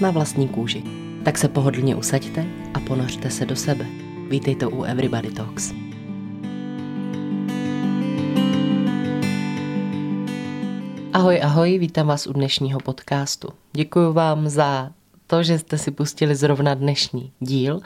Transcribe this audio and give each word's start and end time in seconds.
Na 0.00 0.10
vlastní 0.10 0.48
kůži. 0.48 0.82
Tak 1.24 1.38
se 1.38 1.48
pohodlně 1.48 1.96
usaďte 1.96 2.46
a 2.74 2.80
ponořte 2.80 3.30
se 3.30 3.46
do 3.46 3.56
sebe. 3.56 3.86
Vítejte 4.28 4.66
u 4.66 4.82
Everybody 4.82 5.30
Talks. 5.30 5.72
Ahoj, 11.12 11.40
ahoj, 11.42 11.78
vítám 11.78 12.06
vás 12.06 12.26
u 12.26 12.32
dnešního 12.32 12.80
podcastu. 12.80 13.48
Děkuji 13.72 14.12
vám 14.12 14.48
za 14.48 14.90
to, 15.26 15.42
že 15.42 15.58
jste 15.58 15.78
si 15.78 15.90
pustili 15.90 16.34
zrovna 16.34 16.74
dnešní 16.74 17.32
díl 17.40 17.80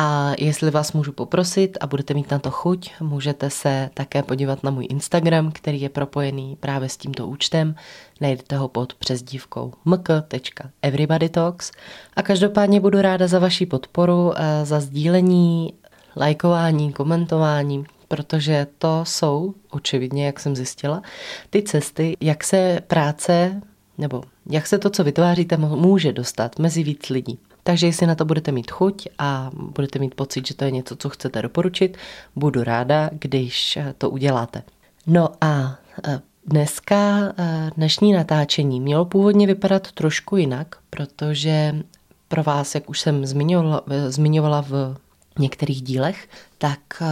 a 0.00 0.32
jestli 0.38 0.70
vás 0.70 0.92
můžu 0.92 1.12
poprosit 1.12 1.78
a 1.80 1.86
budete 1.86 2.14
mít 2.14 2.30
na 2.30 2.38
to 2.38 2.50
chuť, 2.50 2.90
můžete 3.00 3.50
se 3.50 3.90
také 3.94 4.22
podívat 4.22 4.62
na 4.62 4.70
můj 4.70 4.86
Instagram, 4.90 5.52
který 5.52 5.80
je 5.80 5.88
propojený 5.88 6.56
právě 6.60 6.88
s 6.88 6.96
tímto 6.96 7.26
účtem. 7.26 7.74
Najdete 8.20 8.56
ho 8.56 8.68
pod 8.68 8.94
přezdívkou 8.94 9.72
mk.everybodytalks 9.84 11.72
a 12.16 12.22
každopádně 12.22 12.80
budu 12.80 13.00
ráda 13.02 13.26
za 13.26 13.38
vaši 13.38 13.66
podporu, 13.66 14.32
eh, 14.36 14.64
za 14.64 14.80
sdílení, 14.80 15.74
lajkování, 16.16 16.92
komentování, 16.92 17.84
protože 18.08 18.66
to 18.78 19.00
jsou, 19.04 19.54
očividně, 19.70 20.26
jak 20.26 20.40
jsem 20.40 20.56
zjistila, 20.56 21.02
ty 21.50 21.62
cesty, 21.62 22.16
jak 22.20 22.44
se 22.44 22.80
práce 22.86 23.60
nebo 23.98 24.22
jak 24.50 24.66
se 24.66 24.78
to, 24.78 24.90
co 24.90 25.04
vytváříte, 25.04 25.56
může 25.56 26.12
dostat 26.12 26.58
mezi 26.58 26.82
víc 26.82 27.08
lidí. 27.08 27.38
Takže 27.68 27.86
jestli 27.86 28.06
na 28.06 28.14
to 28.14 28.24
budete 28.24 28.52
mít 28.52 28.70
chuť 28.70 29.08
a 29.18 29.50
budete 29.54 29.98
mít 29.98 30.14
pocit, 30.14 30.46
že 30.46 30.54
to 30.54 30.64
je 30.64 30.70
něco, 30.70 30.96
co 30.96 31.08
chcete 31.08 31.42
doporučit, 31.42 31.96
budu 32.36 32.64
ráda, 32.64 33.10
když 33.12 33.78
to 33.98 34.10
uděláte. 34.10 34.62
No 35.06 35.28
a 35.40 35.78
e, 36.04 36.20
dneska, 36.46 37.18
e, 37.38 37.70
dnešní 37.76 38.12
natáčení 38.12 38.80
mělo 38.80 39.04
původně 39.04 39.46
vypadat 39.46 39.92
trošku 39.92 40.36
jinak, 40.36 40.76
protože 40.90 41.82
pro 42.28 42.42
vás, 42.42 42.74
jak 42.74 42.90
už 42.90 43.00
jsem 43.00 43.26
zmiňovala, 43.26 43.82
zmiňovala 44.08 44.62
v 44.62 44.96
některých 45.38 45.82
dílech, 45.82 46.28
tak 46.58 46.80
eh, 47.00 47.06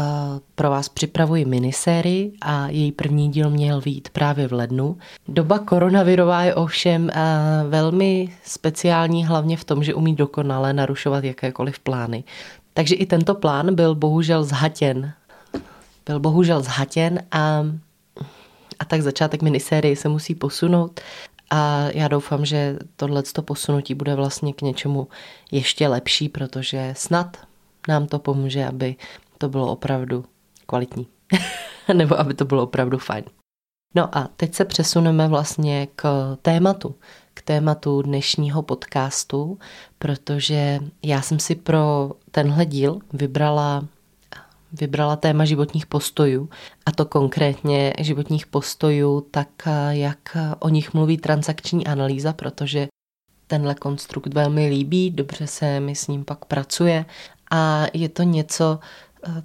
pro 0.55 0.70
vás 0.70 0.89
připravuji 0.89 1.44
minisérii 1.44 2.33
a 2.41 2.69
její 2.69 2.92
první 2.92 3.28
díl 3.28 3.50
měl 3.50 3.80
být 3.80 4.08
právě 4.08 4.48
v 4.48 4.53
lednu. 4.53 4.98
Doba 5.28 5.58
koronavirová 5.58 6.42
je 6.42 6.55
ovšem 6.55 7.11
eh, 7.11 7.14
velmi 7.69 8.36
speciální 8.44 9.27
hlavně 9.27 9.56
v 9.56 9.64
tom, 9.64 9.84
že 9.84 9.94
umí 9.94 10.14
dokonale 10.14 10.72
narušovat 10.72 11.25
jakékoliv 11.25 11.78
plány. 11.78 12.25
Takže 12.75 12.94
i 12.94 13.06
tento 13.06 13.34
plán 13.34 13.75
byl 13.75 13.94
bohužel 13.94 14.44
zhatěn. 14.44 15.12
Byl 16.06 16.20
bohužel 16.20 16.62
zhatěn 16.62 17.22
a, 17.33 17.64
a 18.78 18.84
tak 18.84 19.03
začátek 19.03 19.42
minisérie 19.42 19.97
se 19.97 20.08
musí 20.08 20.34
posunout 20.34 21.00
a 21.50 21.88
já 21.94 22.08
doufám, 22.08 22.44
že 22.44 22.77
tohleto 22.97 23.42
posunutí 23.42 23.94
bude 23.94 24.14
vlastně 24.14 24.53
k 24.53 24.62
něčemu 24.62 25.08
ještě 25.53 25.88
lepší, 25.88 26.28
protože 26.28 26.94
snad 26.97 27.37
nám 27.88 28.06
to 28.06 28.19
pomůže, 28.19 28.66
aby 28.66 28.97
to 29.38 29.48
bylo 29.48 29.72
opravdu 29.72 30.24
kvalitní. 30.66 31.06
Nebo 31.92 32.20
aby 32.20 32.34
to 32.34 32.44
bylo 32.44 32.62
opravdu 32.62 32.98
fajn. 32.98 33.24
No 33.94 34.19
a 34.19 34.28
teď 34.36 34.54
se 34.54 34.64
přesuneme 34.64 35.28
vlastně 35.28 35.88
k 35.97 36.36
tématu, 36.42 36.94
k 37.34 37.42
tématu 37.42 38.02
dnešního 38.02 38.62
podcastu, 38.62 39.58
protože 39.98 40.80
já 41.02 41.22
jsem 41.22 41.38
si 41.38 41.54
pro 41.54 42.12
tenhle 42.30 42.66
díl 42.66 42.98
vybrala 43.12 43.84
vybrala 44.72 45.16
téma 45.16 45.44
životních 45.44 45.86
postojů, 45.86 46.48
a 46.86 46.92
to 46.92 47.04
konkrétně 47.04 47.92
životních 47.98 48.47
postojů, 48.47 49.20
tak 49.20 49.48
jak 49.91 50.36
o 50.58 50.68
nich 50.68 50.94
mluví 50.94 51.18
transakční 51.18 51.86
analýza, 51.86 52.32
protože 52.32 52.88
tenhle 53.47 53.74
konstrukt 53.74 54.34
velmi 54.34 54.68
líbí, 54.68 55.10
dobře 55.10 55.47
se 55.47 55.80
mi 55.80 55.94
s 55.94 56.06
ním 56.08 56.24
pak 56.24 56.44
pracuje 56.44 57.04
a 57.50 57.86
je 57.92 58.08
to 58.08 58.22
něco, 58.22 58.78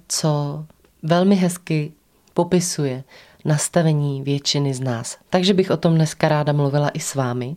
co 0.08 0.64
velmi 1.02 1.34
hezky 1.34 1.92
popisuje 2.34 3.04
nastavení 3.44 4.22
většiny 4.22 4.74
z 4.74 4.80
nás. 4.80 5.18
Takže 5.30 5.54
bych 5.54 5.70
o 5.70 5.76
tom 5.76 5.94
dneska 5.94 6.28
ráda 6.28 6.52
mluvila 6.52 6.88
i 6.88 7.00
s 7.00 7.14
vámi. 7.14 7.56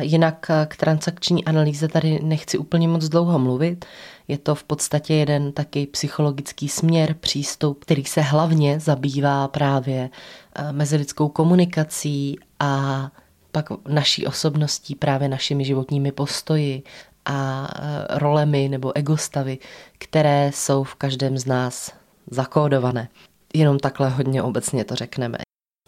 Jinak 0.00 0.46
eh, 0.50 0.66
k 0.68 0.76
transakční 0.76 1.44
analýze 1.44 1.88
tady 1.88 2.20
nechci 2.22 2.58
úplně 2.58 2.88
moc 2.88 3.08
dlouho 3.08 3.38
mluvit. 3.38 3.84
Je 4.28 4.38
to 4.38 4.54
v 4.54 4.64
podstatě 4.64 5.14
jeden 5.14 5.52
taky 5.52 5.86
psychologický 5.86 6.68
směr, 6.68 7.14
přístup, 7.14 7.84
který 7.84 8.04
se 8.04 8.20
hlavně 8.20 8.80
zabývá 8.80 9.48
právě 9.48 10.10
eh, 10.54 10.72
mezilidskou 10.72 11.28
komunikací 11.28 12.38
a 12.60 13.10
pak 13.52 13.66
naší 13.88 14.26
osobností, 14.26 14.94
právě 14.94 15.28
našimi 15.28 15.64
životními 15.64 16.12
postoji, 16.12 16.82
a 17.24 17.68
e, 17.74 18.18
rolemi 18.18 18.68
nebo 18.68 18.96
egostavy, 18.96 19.58
které 19.98 20.50
jsou 20.54 20.84
v 20.84 20.94
každém 20.94 21.38
z 21.38 21.46
nás 21.46 21.92
zakódované. 22.30 23.08
Jenom 23.54 23.78
takhle 23.78 24.08
hodně 24.10 24.42
obecně 24.42 24.84
to 24.84 24.94
řekneme. 24.94 25.38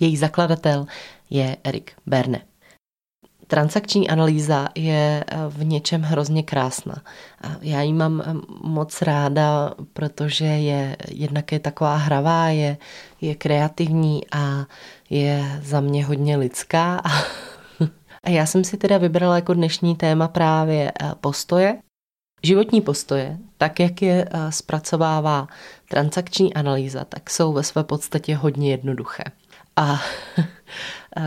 Její 0.01 0.17
zakladatel 0.17 0.87
je 1.31 1.57
Erik 1.65 1.93
Berne. 2.07 2.41
Transakční 3.47 4.11
analýza 4.11 4.69
je 4.75 5.25
e, 5.27 5.49
v 5.49 5.65
něčem 5.65 6.03
hrozně 6.03 6.43
krásná. 6.43 7.03
Já 7.61 7.83
ji 7.83 7.93
mám 7.93 8.21
e, 8.21 8.25
moc 8.63 9.03
ráda, 9.03 9.75
protože 9.93 10.45
je 10.45 10.97
jednak 11.09 11.53
je 11.53 11.59
taková 11.61 11.97
hravá, 11.97 12.49
je, 12.49 12.77
je 13.21 13.35
kreativní 13.35 14.23
a 14.33 14.67
je 15.11 15.61
za 15.63 15.81
mě 15.81 16.05
hodně 16.05 16.37
lidská 16.37 17.03
a 18.25 18.31
já 18.31 18.47
jsem 18.47 18.65
si 18.65 18.77
teda 18.77 18.99
vybrala 18.99 19.37
jako 19.37 19.55
dnešní 19.55 19.97
téma 19.97 20.29
právě 20.29 20.93
eh, 21.03 21.13
postoje. 21.21 21.79
Životní 22.43 22.81
postoje, 22.81 23.39
tak 23.59 23.81
jak 23.81 24.03
je 24.03 24.29
eh, 24.31 24.53
zpracovává 24.53 25.49
transakční 25.89 26.55
analýza, 26.55 27.05
tak 27.05 27.31
jsou 27.31 27.53
ve 27.53 27.63
své 27.63 27.85
podstatě 27.85 28.37
hodně 28.37 28.71
jednoduché. 28.71 29.25
A 29.77 30.01
eh, 31.17 31.23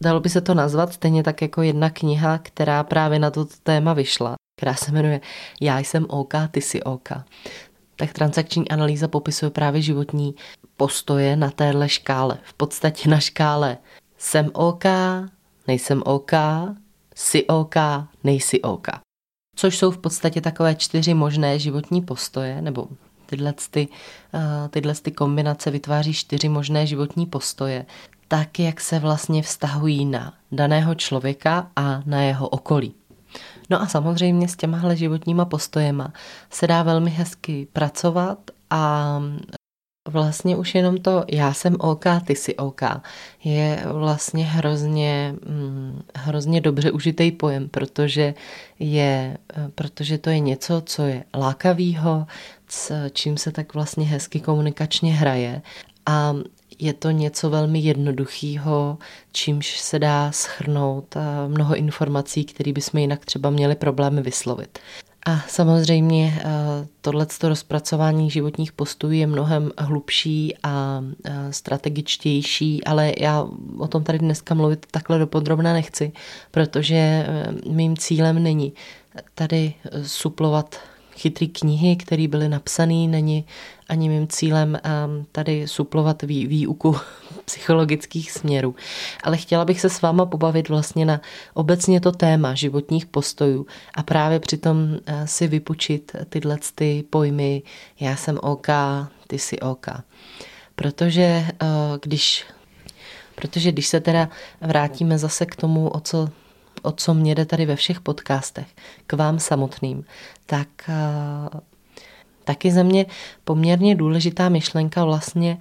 dalo 0.00 0.20
by 0.20 0.28
se 0.28 0.40
to 0.40 0.54
nazvat 0.54 0.92
stejně 0.92 1.22
tak 1.22 1.42
jako 1.42 1.62
jedna 1.62 1.90
kniha, 1.90 2.38
která 2.38 2.84
právě 2.84 3.18
na 3.18 3.30
toto 3.30 3.54
téma 3.62 3.92
vyšla, 3.92 4.34
která 4.60 4.74
se 4.74 4.92
jmenuje 4.92 5.20
Já 5.60 5.78
jsem 5.78 6.06
OK, 6.08 6.32
ty 6.50 6.60
jsi 6.60 6.82
OK. 6.82 7.08
Tak 7.96 8.12
transakční 8.12 8.68
analýza 8.68 9.08
popisuje 9.08 9.50
právě 9.50 9.82
životní 9.82 10.34
postoje 10.76 11.36
na 11.36 11.50
téhle 11.50 11.88
škále. 11.88 12.38
V 12.42 12.54
podstatě 12.54 13.08
na 13.08 13.20
škále 13.20 13.78
jsem 14.18 14.50
OK, 14.52 14.84
nejsem 15.66 16.02
OK, 16.06 16.32
jsi 17.14 17.46
OK, 17.46 17.74
nejsi 18.24 18.62
OK. 18.62 18.86
Což 19.56 19.78
jsou 19.78 19.90
v 19.90 19.98
podstatě 19.98 20.40
takové 20.40 20.74
čtyři 20.74 21.14
možné 21.14 21.58
životní 21.58 22.02
postoje, 22.02 22.62
nebo 22.62 22.88
tyhle, 23.26 23.54
ty, 23.70 23.88
eh, 24.34 24.68
tyhle 24.68 24.94
ty 24.94 25.12
kombinace 25.12 25.70
vytváří 25.70 26.14
čtyři 26.14 26.48
možné 26.48 26.86
životní 26.86 27.26
postoje, 27.26 27.86
tak 28.28 28.58
jak 28.58 28.80
se 28.80 28.98
vlastně 28.98 29.42
vztahují 29.42 30.04
na 30.04 30.34
daného 30.52 30.94
člověka 30.94 31.70
a 31.76 32.02
na 32.06 32.22
jeho 32.22 32.48
okolí. 32.48 32.94
No 33.70 33.82
a 33.82 33.86
samozřejmě 33.86 34.48
s 34.48 34.56
těmahle 34.56 34.96
životníma 34.96 35.44
postojema 35.44 36.12
se 36.50 36.66
dá 36.66 36.82
velmi 36.82 37.10
hezky 37.10 37.68
pracovat 37.72 38.38
a 38.70 39.20
Vlastně 40.08 40.56
už 40.56 40.74
jenom 40.74 40.96
to 40.96 41.24
já 41.28 41.52
jsem 41.52 41.76
OK, 41.78 42.04
ty 42.26 42.36
jsi 42.36 42.56
OK 42.56 42.82
je 43.44 43.82
vlastně 43.92 44.44
hrozně, 44.44 45.34
hm, 45.48 46.02
hrozně 46.14 46.60
dobře 46.60 46.90
užitý 46.90 47.32
pojem, 47.32 47.68
protože, 47.68 48.34
je, 48.78 49.38
protože 49.74 50.18
to 50.18 50.30
je 50.30 50.38
něco, 50.38 50.82
co 50.86 51.02
je 51.02 51.24
lákavýho, 51.36 52.26
s 52.68 53.08
čím 53.10 53.36
se 53.36 53.52
tak 53.52 53.74
vlastně 53.74 54.06
hezky 54.06 54.40
komunikačně 54.40 55.14
hraje 55.14 55.62
a 56.06 56.34
je 56.78 56.92
to 56.92 57.10
něco 57.10 57.50
velmi 57.50 57.78
jednoduchého, 57.78 58.98
čímž 59.32 59.78
se 59.80 59.98
dá 59.98 60.32
schrnout 60.32 61.14
mnoho 61.48 61.76
informací, 61.76 62.44
které 62.44 62.72
bychom 62.72 63.00
jinak 63.00 63.24
třeba 63.24 63.50
měli 63.50 63.74
problémy 63.74 64.22
vyslovit. 64.22 64.78
A 65.24 65.44
samozřejmě 65.48 66.38
eh, 66.38 66.44
tohle 67.00 67.26
rozpracování 67.42 68.30
životních 68.30 68.72
postů 68.72 69.10
je 69.10 69.26
mnohem 69.26 69.72
hlubší 69.78 70.54
a 70.62 71.04
strategičtější, 71.50 72.84
ale 72.84 73.12
já 73.18 73.48
o 73.78 73.88
tom 73.88 74.04
tady 74.04 74.18
dneska 74.18 74.54
mluvit 74.54 74.86
takhle 74.90 75.18
dopodrobna 75.18 75.72
nechci, 75.72 76.12
protože 76.50 77.26
mým 77.70 77.96
cílem 77.96 78.42
není 78.42 78.72
tady 79.34 79.74
suplovat 80.02 80.76
chytrý 81.16 81.48
knihy, 81.48 81.96
které 81.96 82.28
byly 82.28 82.48
napsané, 82.48 83.08
není 83.08 83.44
ani 83.88 84.08
mým 84.08 84.28
cílem 84.28 84.78
tady 85.32 85.68
suplovat 85.68 86.22
vý, 86.22 86.46
výuku 86.46 86.96
psychologických 87.44 88.32
směrů. 88.32 88.74
Ale 89.22 89.36
chtěla 89.36 89.64
bych 89.64 89.80
se 89.80 89.90
s 89.90 90.02
váma 90.02 90.26
pobavit 90.26 90.68
vlastně 90.68 91.06
na 91.06 91.20
obecně 91.54 92.00
to 92.00 92.12
téma 92.12 92.54
životních 92.54 93.06
postojů 93.06 93.66
a 93.94 94.02
právě 94.02 94.40
přitom 94.40 94.76
uh, 94.78 94.98
si 95.24 95.46
vypučit 95.46 96.12
tyhle 96.28 96.58
ty 96.74 97.04
pojmy 97.10 97.62
já 98.00 98.16
jsem 98.16 98.38
OK, 98.42 98.66
ty 99.26 99.38
jsi 99.38 99.60
OK. 99.60 99.86
Protože 100.74 101.46
uh, 101.62 101.68
když 102.02 102.44
Protože 103.34 103.72
když 103.72 103.86
se 103.86 104.00
teda 104.00 104.28
vrátíme 104.60 105.18
zase 105.18 105.46
k 105.46 105.56
tomu, 105.56 105.88
o 105.88 106.00
co 106.00 106.28
o 106.82 106.92
co 106.92 107.14
mě 107.14 107.34
jde 107.34 107.44
tady 107.44 107.66
ve 107.66 107.76
všech 107.76 108.00
podcastech, 108.00 108.66
k 109.06 109.12
vám 109.12 109.38
samotným, 109.38 110.04
tak 110.46 110.68
uh, 110.88 111.60
taky 112.44 112.70
ze 112.70 112.84
mě 112.84 113.06
poměrně 113.44 113.94
důležitá 113.94 114.48
myšlenka 114.48 115.04
vlastně 115.04 115.58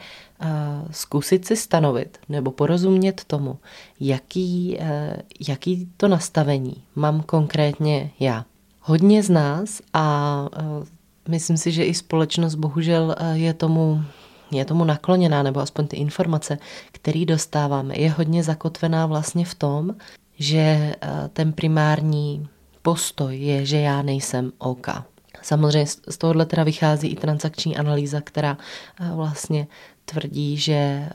zkusit 0.91 1.45
si 1.45 1.55
stanovit 1.55 2.17
nebo 2.29 2.51
porozumět 2.51 3.23
tomu, 3.27 3.57
jaký, 3.99 4.77
uh, 4.79 4.87
jaký 5.47 5.89
to 5.97 6.07
nastavení 6.07 6.83
mám 6.95 7.21
konkrétně 7.21 8.11
já. 8.19 8.45
Hodně 8.79 9.23
z 9.23 9.29
nás 9.29 9.81
a 9.93 10.47
uh, 10.61 10.85
myslím 11.29 11.57
si, 11.57 11.71
že 11.71 11.85
i 11.85 11.93
společnost 11.93 12.55
bohužel 12.55 13.15
je 13.33 13.53
tomu 13.53 14.03
je 14.57 14.65
tomu 14.65 14.83
nakloněná, 14.83 15.43
nebo 15.43 15.59
aspoň 15.59 15.87
ty 15.87 15.95
informace, 15.97 16.57
které 16.91 17.25
dostáváme, 17.25 17.97
je 17.97 18.11
hodně 18.11 18.43
zakotvená 18.43 19.05
vlastně 19.05 19.45
v 19.45 19.55
tom, 19.55 19.95
že 20.39 20.57
eh, 20.57 20.95
ten 21.33 21.53
primární 21.53 22.47
postoj 22.81 23.37
je, 23.37 23.65
že 23.65 23.79
já 23.79 24.01
nejsem 24.01 24.51
OK. 24.57 24.87
Samozřejmě 25.41 25.87
z 26.09 26.17
tohohle 26.17 26.45
teda 26.45 26.63
vychází 26.63 27.07
i 27.07 27.15
transakční 27.15 27.77
analýza, 27.77 28.21
která 28.21 28.57
eh, 28.99 29.11
vlastně 29.15 29.67
tvrdí, 30.05 30.57
že 30.57 30.73
eh, 30.73 31.11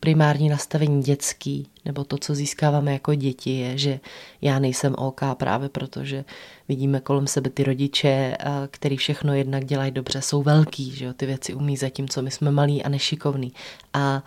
primární 0.00 0.48
nastavení 0.48 1.02
dětský, 1.02 1.68
nebo 1.84 2.04
to, 2.04 2.18
co 2.18 2.34
získáváme 2.34 2.92
jako 2.92 3.14
děti, 3.14 3.50
je, 3.58 3.78
že 3.78 4.00
já 4.40 4.58
nejsem 4.58 4.94
OK 4.98 5.20
právě 5.34 5.68
protože 5.68 6.24
vidíme 6.68 7.00
kolem 7.00 7.26
sebe 7.26 7.50
ty 7.50 7.64
rodiče, 7.64 8.36
který 8.70 8.96
všechno 8.96 9.34
jednak 9.34 9.64
dělají 9.64 9.90
dobře, 9.90 10.22
jsou 10.22 10.42
velký, 10.42 10.90
že 10.90 11.04
jo, 11.04 11.12
ty 11.12 11.26
věci 11.26 11.54
umí 11.54 11.76
zatímco 11.76 12.22
my 12.22 12.30
jsme 12.30 12.50
malí 12.50 12.82
a 12.82 12.88
nešikovní. 12.88 13.52
A 13.92 14.22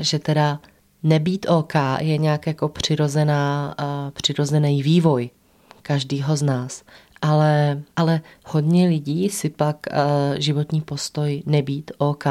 že 0.00 0.18
teda 0.18 0.60
nebýt 1.02 1.46
OK 1.48 1.74
je 1.98 2.18
nějak 2.18 2.46
jako 2.46 2.68
přirozená, 2.68 3.74
přirozený 4.12 4.82
vývoj 4.82 5.30
každýho 5.82 6.36
z 6.36 6.42
nás. 6.42 6.82
Ale, 7.22 7.82
ale 7.96 8.20
hodně 8.46 8.88
lidí 8.88 9.30
si 9.30 9.50
pak 9.50 9.76
uh, 9.76 9.98
životní 10.38 10.80
postoj 10.80 11.42
nebýt 11.46 11.90
OK 11.98 12.24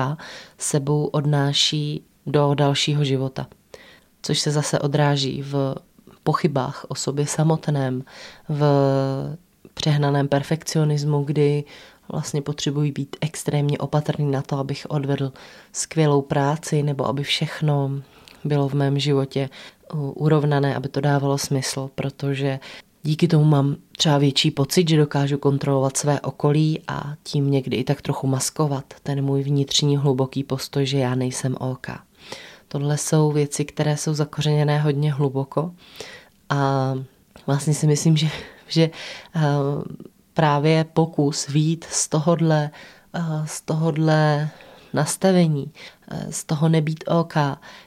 sebou 0.58 1.06
odnáší 1.06 2.04
do 2.26 2.54
dalšího 2.54 3.04
života. 3.04 3.48
Což 4.22 4.40
se 4.40 4.52
zase 4.52 4.80
odráží 4.80 5.42
v 5.42 5.76
pochybách 6.24 6.86
o 6.88 6.96
sobě 6.96 7.28
samotném, 7.28 8.04
v 8.50 8.64
přehnaném 9.74 10.28
perfekcionismu, 10.28 11.24
kdy 11.24 11.64
vlastně 12.12 12.42
potřebují 12.42 12.92
být 12.92 13.16
extrémně 13.22 13.78
opatrný 13.78 14.32
na 14.32 14.42
to, 14.42 14.58
abych 14.58 14.86
odvedl 14.90 15.34
skvělou 15.74 16.22
práci 16.22 16.84
nebo 16.84 17.08
aby 17.08 17.24
všechno 17.24 17.92
bylo 18.44 18.70
v 18.70 18.74
mém 18.74 19.00
životě 19.00 19.50
urovnané, 19.94 20.76
aby 20.76 20.90
to 20.90 21.02
dávalo 21.02 21.38
smysl, 21.38 21.90
protože 21.96 22.60
díky 23.04 23.28
tomu 23.28 23.44
mám 23.44 23.76
třeba 23.98 24.18
větší 24.18 24.52
pocit, 24.52 24.90
že 24.90 24.98
dokážu 24.98 25.38
kontrolovat 25.38 25.98
své 25.98 26.22
okolí 26.22 26.82
a 26.88 27.16
tím 27.24 27.52
někdy 27.52 27.78
i 27.78 27.84
tak 27.84 28.02
trochu 28.02 28.28
maskovat 28.28 28.94
ten 29.04 29.22
můj 29.22 29.44
vnitřní 29.44 29.98
hluboký 29.98 30.44
postoj, 30.44 30.86
že 30.86 30.98
já 30.98 31.16
nejsem 31.16 31.56
OK. 31.60 31.88
Tohle 32.68 32.98
jsou 32.98 33.32
věci, 33.32 33.66
které 33.66 33.98
jsou 33.98 34.14
zakořeněné 34.14 34.80
hodně 34.80 35.14
hluboko 35.14 35.72
a 36.50 36.94
vlastně 37.48 37.74
si 37.74 37.88
myslím, 37.88 38.18
že, 38.18 38.30
že 38.68 38.90
eh, 39.36 39.42
právě 40.34 40.84
pokus 40.84 41.48
výjít 41.48 41.86
z 41.90 42.08
tohohle, 42.08 42.70
eh, 43.14 43.22
z 43.46 43.62
tohohle 43.62 44.50
nastavení, 44.94 45.72
eh, 46.12 46.28
z 46.32 46.44
toho 46.44 46.70
nebýt 46.70 47.04
OK, 47.08 47.36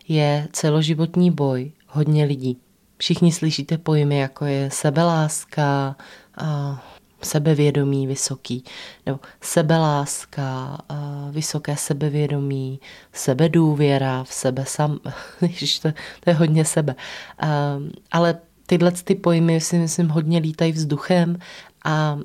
je 0.09 0.49
celoživotní 0.53 1.31
boj 1.31 1.73
hodně 1.89 2.25
lidí. 2.25 2.59
Všichni 3.03 3.33
slyšíte 3.33 3.79
pojmy, 3.79 4.19
jako 4.19 4.45
je 4.45 4.71
sebeláska, 4.71 5.97
a 6.39 6.83
sebevědomí 7.23 8.07
vysoký, 8.07 8.65
nebo 9.07 9.21
sebeláska, 9.41 10.79
a 10.89 11.29
vysoké 11.31 11.77
sebevědomí, 11.77 12.81
sebedůvěra 13.13 14.25
v 14.25 14.33
sebe 14.33 14.65
sam, 14.67 14.99
Ježiš, 15.43 15.79
to, 15.79 15.93
to 16.21 16.31
je 16.31 16.35
hodně 16.35 16.65
sebe. 16.65 16.95
A, 17.39 17.79
ale 18.13 18.39
tyhle 18.67 18.93
ty 18.93 19.15
pojmy 19.15 19.61
si 19.61 19.79
myslím 19.79 20.09
hodně 20.09 20.39
lítají 20.39 20.73
vzduchem 20.73 21.39
a 21.85 22.19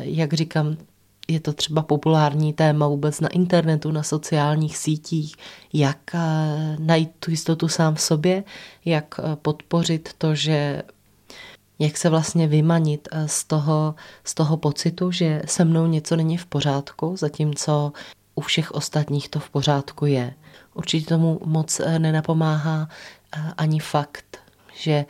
jak 0.00 0.32
říkám, 0.32 0.76
je 1.28 1.40
to 1.40 1.52
třeba 1.52 1.82
populární 1.82 2.52
téma 2.52 2.88
vůbec 2.88 3.20
na 3.20 3.28
internetu, 3.28 3.90
na 3.90 4.02
sociálních 4.02 4.76
sítích, 4.76 5.36
jak 5.72 5.98
eh, 6.14 6.18
najít 6.78 7.10
tu 7.20 7.30
jistotu 7.30 7.68
sám 7.68 7.94
v 7.94 8.00
sobě, 8.00 8.44
jak 8.84 9.14
eh, 9.18 9.36
podpořit 9.36 10.12
to, 10.18 10.34
že 10.34 10.82
jak 11.78 11.96
se 11.96 12.08
vlastně 12.08 12.46
vymanit 12.46 13.08
eh, 13.12 13.28
z 13.28 13.44
toho, 13.44 13.94
z 14.24 14.34
toho 14.34 14.56
pocitu, 14.56 15.10
že 15.10 15.42
se 15.46 15.64
mnou 15.64 15.86
něco 15.86 16.16
není 16.16 16.36
v 16.36 16.46
pořádku, 16.46 17.16
zatímco 17.16 17.92
u 18.34 18.40
všech 18.40 18.72
ostatních 18.72 19.28
to 19.28 19.40
v 19.40 19.50
pořádku 19.50 20.06
je. 20.06 20.34
Určitě 20.74 21.06
tomu 21.06 21.40
moc 21.44 21.80
nenapomáhá 21.98 22.88
ani 23.56 23.80
fakt, 23.80 24.38
že 24.74 25.04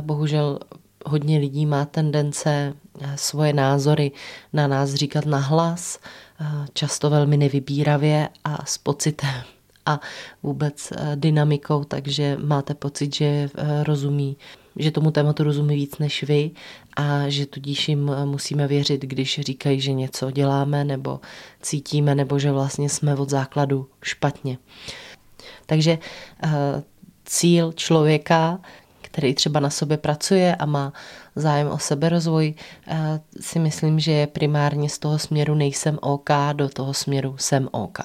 bohužel 0.00 0.58
hodně 1.06 1.38
lidí 1.38 1.66
má 1.66 1.84
tendence 1.84 2.74
eh, 3.00 3.16
svoje 3.16 3.52
názory 3.52 4.12
na 4.52 4.66
nás 4.66 4.94
říkat 4.94 5.26
na 5.26 5.38
hlas, 5.38 5.98
eh, 6.40 6.44
často 6.74 7.10
velmi 7.10 7.36
nevybíravě 7.36 8.28
a 8.44 8.66
s 8.66 8.78
pocitem 8.78 9.42
a 9.86 10.00
vůbec 10.42 10.92
eh, 10.92 11.16
dynamikou, 11.16 11.84
takže 11.84 12.36
máte 12.44 12.74
pocit, 12.74 13.14
že 13.14 13.50
rozumí, 13.82 14.36
že 14.76 14.90
tomu 14.90 15.10
tématu 15.10 15.42
rozumí 15.42 15.74
víc 15.74 15.98
než 15.98 16.22
vy 16.22 16.50
a 16.96 17.28
že 17.28 17.46
tudíž 17.46 17.88
jim 17.88 18.10
musíme 18.24 18.66
věřit, 18.66 19.02
když 19.02 19.40
říkají, 19.40 19.80
že 19.80 19.92
něco 19.92 20.30
děláme 20.30 20.84
nebo 20.84 21.20
cítíme, 21.62 22.14
nebo 22.14 22.38
že 22.38 22.52
vlastně 22.52 22.88
jsme 22.88 23.14
od 23.14 23.30
základu 23.30 23.88
špatně. 24.02 24.58
Takže 25.66 25.98
cíl 27.24 27.72
člověka 27.72 28.60
který 29.10 29.34
třeba 29.34 29.60
na 29.60 29.70
sobě 29.70 29.96
pracuje 29.96 30.56
a 30.56 30.66
má 30.66 30.92
zájem 31.36 31.68
o 31.68 31.78
seberozvoj, 31.78 32.54
eh, 32.86 33.20
si 33.40 33.58
myslím, 33.58 34.00
že 34.00 34.12
je 34.12 34.26
primárně 34.26 34.88
z 34.88 34.98
toho 34.98 35.18
směru 35.18 35.54
nejsem 35.54 35.98
OK 36.02 36.30
do 36.52 36.68
toho 36.68 36.94
směru 36.94 37.34
jsem 37.38 37.68
OK. 37.72 37.98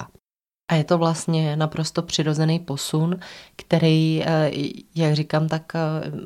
A 0.70 0.74
je 0.74 0.84
to 0.84 0.98
vlastně 0.98 1.56
naprosto 1.56 2.02
přirozený 2.02 2.58
posun, 2.58 3.18
který, 3.56 4.22
eh, 4.24 4.50
jak 4.94 5.14
říkám, 5.14 5.48
tak 5.48 5.72
eh, 5.74 5.80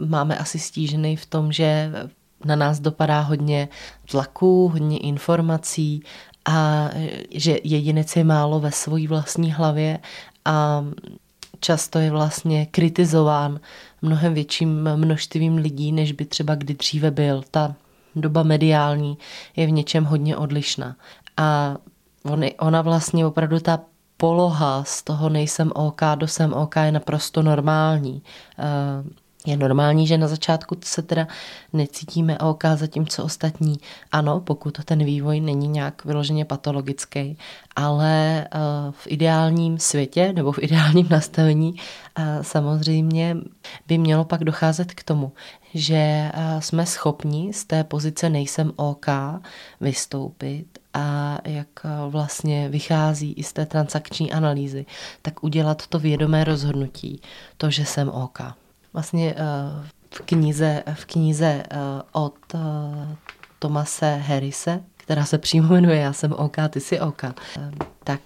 máme 0.07 0.39
asi 0.39 0.59
stížený 0.59 1.17
v 1.17 1.27
tom, 1.27 1.53
že 1.53 1.93
na 2.45 2.57
nás 2.57 2.81
dopadá 2.81 3.21
hodně 3.21 3.69
tlaků, 4.11 4.69
hodně 4.69 4.99
informací 4.99 6.03
a 6.45 6.91
že 7.31 7.59
jedinec 7.65 8.17
je 8.17 8.25
málo 8.25 8.61
ve 8.61 8.73
své 8.73 9.07
vlastní 9.09 9.53
hlavě 9.53 9.99
a 10.45 10.85
často 11.61 11.99
je 11.99 12.11
vlastně 12.11 12.67
kritizován 12.67 13.61
mnohem 14.03 14.35
větším 14.35 14.89
množstvím 14.97 15.57
lidí, 15.57 15.93
než 15.93 16.13
by 16.13 16.25
třeba 16.25 16.55
kdy 16.55 16.75
dříve 16.75 17.11
byl. 17.11 17.43
Ta 17.51 17.75
doba 18.17 18.43
mediální 18.43 19.19
je 19.57 19.67
v 19.67 19.71
něčem 19.71 20.05
hodně 20.05 20.37
odlišná. 20.37 20.97
A 21.37 21.77
ona 22.59 22.83
vlastně 22.83 23.27
opravdu 23.27 23.61
ta 23.61 23.81
poloha 24.17 24.85
z 24.85 25.03
toho 25.03 25.29
nejsem 25.29 25.73
OK 25.75 26.01
do 26.15 26.29
jsem 26.29 26.53
OK 26.53 26.77
je 26.77 26.93
naprosto 26.93 27.43
normální. 27.43 28.23
Je 29.47 29.57
normální, 29.57 30.07
že 30.07 30.19
na 30.19 30.29
začátku 30.29 30.77
se 30.85 31.03
teda 31.03 31.29
necítíme 31.73 32.39
OK, 32.39 32.65
zatímco 32.75 33.25
ostatní 33.25 33.77
ano, 34.13 34.41
pokud 34.41 34.85
ten 34.85 35.05
vývoj 35.05 35.41
není 35.41 35.69
nějak 35.69 36.05
vyloženě 36.05 36.45
patologický, 36.45 37.39
ale 37.77 38.45
eh, 38.45 38.59
v 38.91 39.07
ideálním 39.07 39.79
světě 39.79 40.33
nebo 40.33 40.53
v 40.53 40.59
ideálním 40.59 41.07
nastavení 41.11 41.75
eh, 42.19 42.39
samozřejmě 42.43 43.37
by 43.87 43.99
mělo 43.99 44.25
pak 44.25 44.45
docházet 44.45 44.95
k 44.95 45.03
tomu, 45.03 45.33
že 45.75 45.97
eh, 45.97 46.33
jsme 46.61 46.87
schopni 46.87 47.53
z 47.53 47.65
té 47.65 47.85
pozice 47.85 48.31
nejsem 48.31 48.73
OK 48.77 49.07
vystoupit 49.81 50.67
a 50.95 51.39
jak 51.45 51.69
vlastně 52.09 52.69
vychází 52.69 53.33
i 53.33 53.43
z 53.43 53.53
té 53.53 53.67
transakční 53.67 54.33
analýzy, 54.33 54.87
tak 55.23 55.45
udělat 55.45 55.87
to 55.87 55.99
vědomé 55.99 56.45
rozhodnutí, 56.45 57.21
to, 57.57 57.71
že 57.71 57.85
jsem 57.85 58.09
OK. 58.09 58.60
Vlastně 58.93 59.35
v 60.11 60.21
knize, 60.21 60.83
v 60.95 61.05
knize 61.05 61.63
od 62.13 62.35
Tomase 63.59 64.17
Harrise, 64.17 64.81
která 64.97 65.25
se 65.25 65.39
přímo 65.39 65.69
jmenuje 65.69 66.01
Já 66.01 66.13
jsem 66.13 66.33
OK, 66.33 66.57
ty 66.71 66.81
jsi 66.81 67.01
OK, 67.01 67.23
tak 68.05 68.21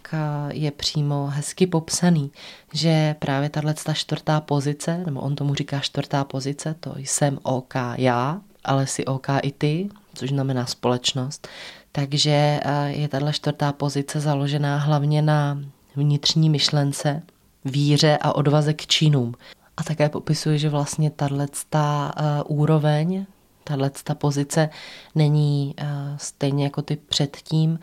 je 0.49 0.71
přímo 0.71 1.27
hezky 1.27 1.67
popsaný, 1.67 2.33
že 2.73 3.17
právě 3.19 3.49
tahle 3.49 3.75
ta 3.75 3.93
čtvrtá 3.93 4.41
pozice, 4.41 5.03
nebo 5.07 5.21
on 5.21 5.35
tomu 5.35 5.55
říká 5.55 5.81
čtvrtá 5.81 6.25
pozice, 6.25 6.75
to 6.81 6.95
jsem 6.97 7.39
OK 7.43 7.75
já, 7.97 8.41
ale 8.65 8.87
si 8.87 9.05
OK 9.05 9.27
i 9.43 9.53
ty, 9.53 9.89
což 10.15 10.29
znamená 10.29 10.67
společnost. 10.67 11.49
Takže 11.93 12.61
je 12.87 13.09
tahle 13.09 13.33
čtvrtá 13.33 13.73
pozice 13.73 14.21
založená 14.21 14.79
hlavně 14.79 15.23
na 15.23 15.59
vnitřní 15.97 16.51
myšlence, 16.51 17.23
víře 17.65 18.19
a 18.23 18.33
odvaze 18.33 18.75
k 18.75 18.87
činům. 18.87 19.35
A 19.77 19.83
také 19.83 20.09
popisuje, 20.09 20.59
že 20.59 20.69
vlastně 20.69 21.11
tahle 21.11 21.49
úroveň 22.47 23.27
tahle 23.65 23.91
ta 24.05 24.15
pozice 24.15 24.69
není 25.15 25.75
uh, 25.81 25.87
stejně 26.17 26.65
jako 26.65 26.83
ty 26.83 26.97
předtím 26.97 27.79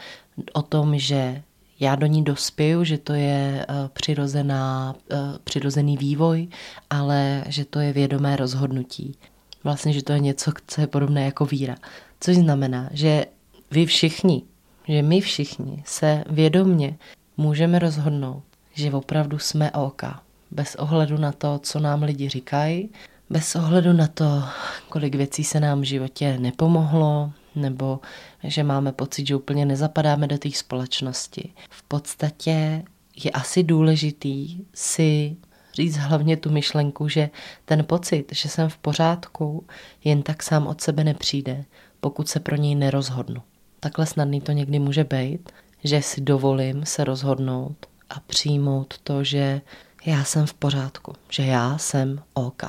o 0.54 0.62
tom, 0.62 0.98
že 0.98 1.44
já 1.80 1.96
do 1.96 2.06
ní 2.06 2.24
dospěju, 2.24 2.84
že 2.84 2.98
to 2.98 3.14
je 3.14 3.66
uh, 3.70 3.76
přirozená, 3.94 4.96
přirozený 5.44 5.98
vývoj, 5.98 6.48
ale 6.90 7.44
že 7.48 7.66
to 7.66 7.80
je 7.80 7.94
vědomé 7.94 8.36
rozhodnutí. 8.36 9.16
Vlastně, 9.64 9.94
že 9.94 10.04
to 10.04 10.14
je 10.14 10.20
něco, 10.20 10.52
co 10.68 10.82
je 10.82 10.88
podobné 10.88 11.26
jako 11.26 11.46
víra. 11.46 11.76
Což 12.20 12.36
znamená, 12.36 12.90
že 12.92 13.26
vy 13.72 13.86
všichni, 13.86 14.44
že 14.88 15.02
my 15.02 15.22
všichni 15.22 15.84
se 15.86 16.24
vědomně 16.30 16.98
můžeme 17.38 17.80
rozhodnout, 17.80 18.44
že 18.74 18.92
opravdu 18.92 19.40
jsme 19.40 19.72
OK. 19.72 20.04
Bez 20.52 20.76
ohledu 20.76 21.18
na 21.18 21.32
to, 21.32 21.60
co 21.60 21.80
nám 21.80 22.04
lidi 22.04 22.30
říkají, 22.30 22.90
bez 23.30 23.56
ohledu 23.56 23.94
na 23.94 24.08
to, 24.08 24.44
kolik 24.90 25.16
věcí 25.16 25.44
se 25.44 25.60
nám 25.60 25.82
v 25.82 25.84
životě 25.84 26.38
nepomohlo, 26.40 27.32
nebo 27.56 28.00
že 28.44 28.64
máme 28.64 28.92
pocit, 28.92 29.28
že 29.28 29.36
úplně 29.36 29.66
nezapadáme 29.66 30.28
do 30.28 30.38
té 30.38 30.52
společnosti. 30.52 31.54
V 31.70 31.84
podstatě 31.84 32.84
je 33.24 33.32
asi 33.32 33.64
důležitý 33.64 34.62
si 34.74 35.36
říct 35.74 35.98
hlavně 35.98 36.38
tu 36.38 36.50
myšlenku, 36.52 37.08
že 37.08 37.30
ten 37.66 37.84
pocit, 37.84 38.26
že 38.32 38.50
jsem 38.50 38.70
v 38.70 38.78
pořádku, 38.78 39.66
jen 40.04 40.24
tak 40.24 40.44
sám 40.44 40.68
od 40.68 40.82
sebe 40.82 41.04
nepřijde, 41.04 41.66
pokud 42.00 42.30
se 42.30 42.40
pro 42.40 42.56
něj 42.56 42.76
nerozhodnu. 42.76 43.42
Takhle 43.80 44.06
snadný 44.06 44.42
to 44.42 44.52
někdy 44.52 44.80
může 44.80 45.04
být, 45.04 45.50
že 45.84 46.02
si 46.02 46.22
dovolím 46.22 46.86
se 46.86 47.04
rozhodnout 47.04 47.86
a 48.10 48.20
přijmout 48.20 48.98
to, 49.04 49.24
že 49.24 49.62
já 50.06 50.24
jsem 50.24 50.46
v 50.46 50.54
pořádku, 50.54 51.14
že 51.30 51.44
já 51.44 51.78
jsem 51.78 52.22
OK. 52.34 52.64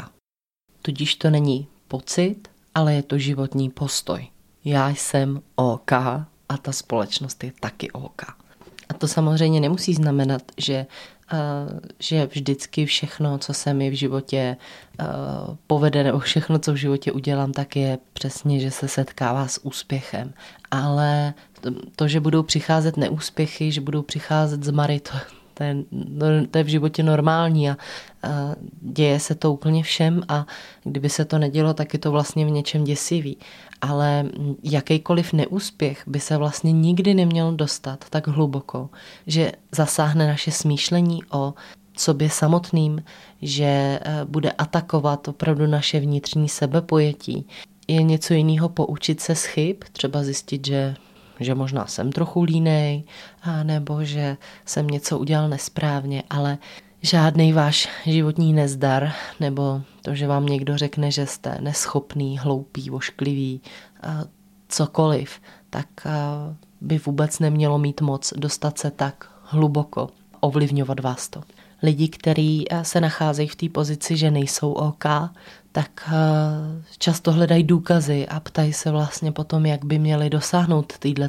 Tudíž 0.82 1.14
to 1.14 1.30
není 1.30 1.66
pocit, 1.88 2.48
ale 2.74 2.94
je 2.94 3.02
to 3.02 3.18
životní 3.18 3.70
postoj. 3.70 4.26
Já 4.64 4.88
jsem 4.88 5.40
OK 5.54 5.92
a 5.92 6.56
ta 6.62 6.72
společnost 6.72 7.44
je 7.44 7.52
taky 7.60 7.90
OK. 7.90 8.22
A 8.88 8.94
to 8.94 9.08
samozřejmě 9.08 9.60
nemusí 9.60 9.94
znamenat, 9.94 10.42
že, 10.58 10.86
uh, 11.32 11.78
že 11.98 12.26
vždycky 12.26 12.86
všechno, 12.86 13.38
co 13.38 13.54
se 13.54 13.74
mi 13.74 13.90
v 13.90 13.94
životě 13.94 14.56
uh, 15.00 15.56
povede, 15.66 16.04
nebo 16.04 16.18
všechno, 16.18 16.58
co 16.58 16.72
v 16.72 16.76
životě 16.76 17.12
udělám, 17.12 17.52
tak 17.52 17.76
je 17.76 17.98
přesně, 18.12 18.60
že 18.60 18.70
se 18.70 18.88
setkává 18.88 19.48
s 19.48 19.64
úspěchem. 19.64 20.34
Ale 20.70 21.34
to, 21.60 21.70
to 21.96 22.08
že 22.08 22.20
budou 22.20 22.42
přicházet 22.42 22.96
neúspěchy, 22.96 23.72
že 23.72 23.80
budou 23.80 24.02
přicházet 24.02 24.64
zmary, 24.64 25.00
to, 25.00 25.12
to 26.18 26.24
je, 26.24 26.46
to 26.46 26.58
je 26.58 26.64
v 26.64 26.68
životě 26.68 27.02
normální 27.02 27.70
a, 27.70 27.72
a 27.72 27.76
děje 28.80 29.20
se 29.20 29.34
to 29.34 29.52
úplně 29.52 29.82
všem 29.82 30.22
a 30.28 30.46
kdyby 30.84 31.08
se 31.08 31.24
to 31.24 31.38
nedělo, 31.38 31.74
tak 31.74 31.92
je 31.92 31.98
to 31.98 32.10
vlastně 32.10 32.46
v 32.46 32.50
něčem 32.50 32.84
děsivý. 32.84 33.36
Ale 33.80 34.24
jakýkoliv 34.62 35.32
neúspěch 35.32 36.02
by 36.06 36.20
se 36.20 36.36
vlastně 36.36 36.72
nikdy 36.72 37.14
neměl 37.14 37.52
dostat 37.52 38.04
tak 38.10 38.28
hluboko, 38.28 38.90
že 39.26 39.52
zasáhne 39.72 40.26
naše 40.26 40.50
smýšlení 40.50 41.20
o 41.30 41.54
sobě 41.96 42.30
samotným, 42.30 43.02
že 43.42 43.64
e, 43.64 44.00
bude 44.24 44.50
atakovat 44.50 45.28
opravdu 45.28 45.66
naše 45.66 46.00
vnitřní 46.00 46.48
sebepojetí. 46.48 47.46
Je 47.88 48.02
něco 48.02 48.34
jiného 48.34 48.68
poučit 48.68 49.20
se 49.20 49.34
z 49.34 49.44
chyb, 49.44 49.76
třeba 49.92 50.22
zjistit, 50.22 50.66
že 50.66 50.94
že 51.40 51.54
možná 51.54 51.86
jsem 51.86 52.12
trochu 52.12 52.42
línej, 52.42 53.04
nebo 53.62 54.04
že 54.04 54.36
jsem 54.64 54.86
něco 54.86 55.18
udělal 55.18 55.48
nesprávně, 55.48 56.22
ale 56.30 56.58
žádný 57.02 57.52
váš 57.52 57.88
životní 58.06 58.52
nezdar, 58.52 59.12
nebo 59.40 59.82
to, 60.02 60.14
že 60.14 60.26
vám 60.26 60.46
někdo 60.46 60.78
řekne, 60.78 61.10
že 61.10 61.26
jste 61.26 61.58
neschopný, 61.60 62.38
hloupý, 62.38 62.90
ošklivý, 62.90 63.60
cokoliv, 64.68 65.40
tak 65.70 65.86
by 66.80 66.98
vůbec 66.98 67.38
nemělo 67.38 67.78
mít 67.78 68.00
moc 68.00 68.32
dostat 68.36 68.78
se 68.78 68.90
tak 68.90 69.30
hluboko, 69.42 70.08
ovlivňovat 70.40 71.00
vás 71.00 71.28
to. 71.28 71.42
Lidi, 71.82 72.08
kteří 72.08 72.64
se 72.82 73.00
nacházejí 73.00 73.48
v 73.48 73.56
té 73.56 73.68
pozici, 73.68 74.16
že 74.16 74.30
nejsou 74.30 74.72
OK, 74.72 75.04
tak 75.72 76.08
eh, 76.08 76.82
často 76.98 77.32
hledají 77.32 77.64
důkazy 77.64 78.28
a 78.28 78.40
ptají 78.40 78.72
se 78.72 78.90
vlastně 78.90 79.32
potom, 79.32 79.66
jak 79.66 79.84
by 79.84 79.98
měli 79.98 80.30
dosáhnout 80.30 80.92
této 80.98 81.28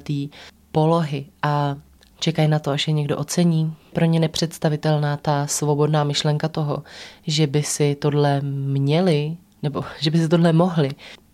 polohy 0.71 1.25
a 1.41 1.75
čekají 2.19 2.47
na 2.47 2.59
to, 2.59 2.71
až 2.71 2.87
je 2.87 2.93
někdo 2.93 3.17
ocení. 3.17 3.75
Pro 3.93 4.05
ně 4.05 4.19
nepředstavitelná 4.19 5.17
ta 5.17 5.47
svobodná 5.47 6.03
myšlenka 6.03 6.47
toho, 6.47 6.83
že 7.27 7.47
by 7.47 7.63
si 7.63 7.95
tohle 7.95 8.41
měli, 8.41 9.37
nebo 9.63 9.83
že 9.99 10.11
by 10.11 10.19
si 10.19 10.29
tohle 10.29 10.53
mohli 10.53 10.89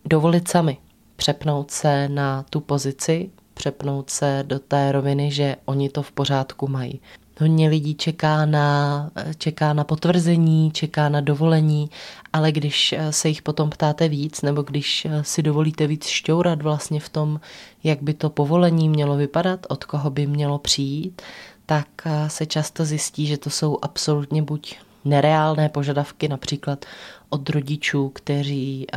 dovolit 0.06 0.48
sami. 0.48 0.78
Přepnout 1.16 1.72
se 1.72 2.10
na 2.10 2.46
tu 2.50 2.60
pozici, 2.60 3.30
přepnout 3.54 4.10
se 4.10 4.44
do 4.48 4.60
té 4.60 4.92
roviny, 4.92 5.32
že 5.32 5.56
oni 5.66 5.90
to 5.90 6.04
v 6.04 6.12
pořádku 6.12 6.68
mají. 6.68 7.02
Hodně 7.40 7.70
lidí 7.70 7.96
čeká 7.96 8.46
na, 8.46 9.10
čeká 9.38 9.74
na 9.74 9.84
potvrzení, 9.84 10.72
čeká 10.72 11.10
na 11.10 11.22
dovolení, 11.22 11.90
ale 12.34 12.52
když 12.52 12.96
se 13.10 13.28
jich 13.28 13.42
potom 13.42 13.70
ptáte 13.70 14.08
víc, 14.08 14.42
nebo 14.42 14.62
když 14.62 15.08
si 15.22 15.44
dovolíte 15.44 15.88
víc 15.88 16.06
šťourat 16.06 16.62
vlastně 16.62 17.00
v 17.00 17.10
tom, 17.10 17.40
jak 17.84 18.04
by 18.04 18.14
to 18.14 18.30
povolení 18.30 18.90
mělo 18.90 19.16
vypadat, 19.16 19.66
od 19.70 19.86
koho 19.86 20.10
by 20.10 20.28
mělo 20.28 20.60
přijít, 20.60 21.22
tak 21.66 21.88
se 22.28 22.46
často 22.46 22.86
zjistí, 22.86 23.26
že 23.26 23.38
to 23.38 23.50
jsou 23.50 23.78
absolutně 23.82 24.44
buď 24.44 24.76
nereálné 25.06 25.70
požadavky, 25.70 26.28
například 26.28 26.86
od 27.30 27.50
rodičů, 27.50 28.10
kteří 28.10 28.88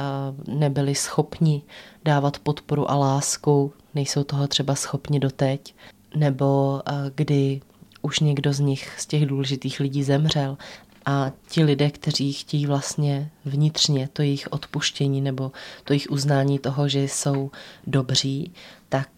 nebyli 0.49 0.95
schopni 0.95 1.63
dávat 2.05 2.39
podporu 2.39 2.91
a 2.91 2.95
lásku, 2.95 3.73
nejsou 3.95 4.25
toho 4.25 4.49
třeba 4.49 4.75
schopni 4.75 5.21
doteď, 5.21 5.75
nebo 6.17 6.83
kdy 7.15 7.61
už 8.03 8.21
někdo 8.21 8.53
z 8.53 8.61
nich, 8.61 9.01
z 9.01 9.07
těch 9.07 9.27
důležitých 9.27 9.81
lidí 9.81 10.03
zemřel 10.03 10.57
a 11.07 11.33
ti 11.49 11.65
lidé, 11.65 11.91
kteří 11.91 12.33
chtějí 12.33 12.67
vlastně 12.67 13.31
vnitřně 13.45 14.09
to 14.13 14.23
jejich 14.23 14.49
odpuštění 14.51 15.21
nebo 15.21 15.53
to 15.85 15.93
jejich 15.93 16.07
uznání 16.11 16.59
toho, 16.59 16.89
že 16.89 17.03
jsou 17.03 17.51
dobří, 17.87 18.53
tak 18.89 19.09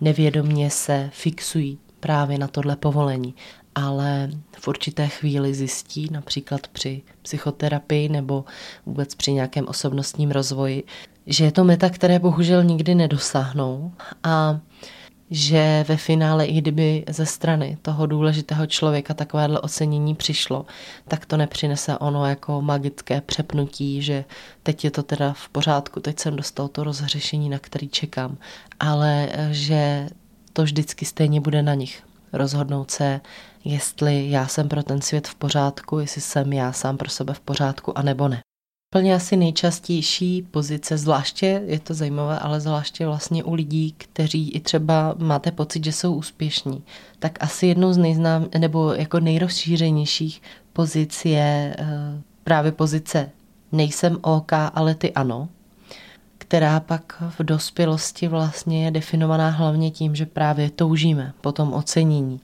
nevědomně 0.00 0.70
se 0.70 1.10
fixují 1.12 1.78
právě 2.00 2.38
na 2.38 2.48
tohle 2.48 2.76
povolení. 2.76 3.34
Ale 3.74 4.30
v 4.58 4.68
určité 4.68 5.08
chvíli 5.08 5.54
zjistí, 5.54 6.08
například 6.10 6.68
při 6.68 7.02
psychoterapii 7.22 8.08
nebo 8.08 8.44
vůbec 8.86 9.14
při 9.14 9.32
nějakém 9.32 9.68
osobnostním 9.68 10.30
rozvoji, 10.30 10.84
že 11.26 11.44
je 11.44 11.52
to 11.52 11.64
meta, 11.64 11.90
které 11.90 12.18
bohužel 12.18 12.64
nikdy 12.64 12.94
nedosáhnou 12.94 13.92
a 14.22 14.60
že 15.34 15.84
ve 15.88 15.96
finále, 15.96 16.46
i 16.46 16.60
kdyby 16.60 17.04
ze 17.08 17.26
strany 17.26 17.78
toho 17.82 18.06
důležitého 18.06 18.66
člověka 18.66 19.14
takovéhle 19.14 19.60
ocenění 19.60 20.14
přišlo, 20.14 20.66
tak 21.08 21.26
to 21.26 21.36
nepřinese 21.36 21.98
ono 21.98 22.26
jako 22.26 22.62
magické 22.62 23.20
přepnutí, 23.20 24.02
že 24.02 24.24
teď 24.62 24.84
je 24.84 24.90
to 24.90 25.02
teda 25.02 25.32
v 25.32 25.48
pořádku, 25.48 26.00
teď 26.00 26.18
jsem 26.18 26.36
dostal 26.36 26.68
to 26.68 26.84
rozřešení, 26.84 27.48
na 27.48 27.58
který 27.58 27.88
čekám, 27.88 28.36
ale 28.80 29.28
že 29.50 30.08
to 30.52 30.62
vždycky 30.62 31.04
stejně 31.04 31.40
bude 31.40 31.62
na 31.62 31.74
nich 31.74 32.02
rozhodnout 32.32 32.90
se, 32.90 33.20
jestli 33.64 34.30
já 34.30 34.46
jsem 34.46 34.68
pro 34.68 34.82
ten 34.82 35.00
svět 35.00 35.28
v 35.28 35.34
pořádku, 35.34 35.98
jestli 35.98 36.20
jsem 36.20 36.52
já 36.52 36.72
sám 36.72 36.96
pro 36.96 37.08
sebe 37.08 37.34
v 37.34 37.40
pořádku, 37.40 37.98
anebo 37.98 38.28
ne 38.28 38.40
úplně 38.94 39.14
asi 39.14 39.36
nejčastější 39.36 40.42
pozice, 40.50 40.98
zvláště, 40.98 41.62
je 41.66 41.80
to 41.80 41.94
zajímavé, 41.94 42.38
ale 42.38 42.60
zvláště 42.60 43.06
vlastně 43.06 43.44
u 43.44 43.54
lidí, 43.54 43.94
kteří 43.98 44.50
i 44.50 44.60
třeba 44.60 45.14
máte 45.18 45.52
pocit, 45.52 45.84
že 45.84 45.92
jsou 45.92 46.14
úspěšní, 46.14 46.82
tak 47.18 47.38
asi 47.40 47.66
jednou 47.66 47.92
z 47.92 47.96
nejznám, 47.96 48.46
nebo 48.58 48.92
jako 48.92 49.20
nejrozšířenějších 49.20 50.42
pozic 50.72 51.24
je 51.24 51.76
uh, 51.80 51.86
právě 52.44 52.72
pozice 52.72 53.30
nejsem 53.72 54.18
OK, 54.22 54.52
ale 54.52 54.94
ty 54.94 55.12
ano, 55.12 55.48
která 56.38 56.80
pak 56.80 57.22
v 57.38 57.42
dospělosti 57.42 58.28
vlastně 58.28 58.84
je 58.84 58.90
definovaná 58.90 59.50
hlavně 59.50 59.90
tím, 59.90 60.14
že 60.14 60.26
právě 60.26 60.70
toužíme 60.70 61.32
po 61.40 61.52
tom 61.52 61.72
ocenění 61.72 62.40